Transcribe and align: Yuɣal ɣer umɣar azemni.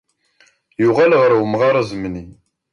Yuɣal 0.81 1.13
ɣer 1.21 1.31
umɣar 1.41 1.75
azemni. 1.81 2.25